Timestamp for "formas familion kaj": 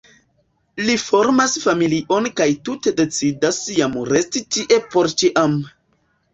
1.01-2.49